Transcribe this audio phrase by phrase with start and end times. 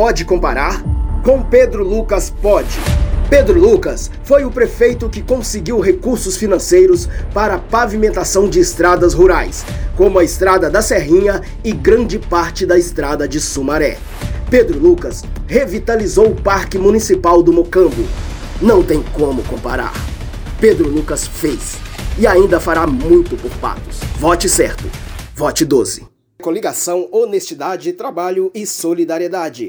[0.00, 0.82] pode comparar?
[1.22, 2.80] Com Pedro Lucas pode.
[3.28, 9.62] Pedro Lucas foi o prefeito que conseguiu recursos financeiros para a pavimentação de estradas rurais,
[9.98, 13.98] como a Estrada da Serrinha e grande parte da Estrada de Sumaré.
[14.48, 18.08] Pedro Lucas revitalizou o Parque Municipal do Mocambo.
[18.62, 19.92] Não tem como comparar.
[20.58, 21.76] Pedro Lucas fez
[22.18, 24.00] e ainda fará muito por Patos.
[24.18, 24.84] Vote certo.
[25.36, 26.08] Vote 12.
[26.40, 29.68] Coligação Honestidade, Trabalho e Solidariedade.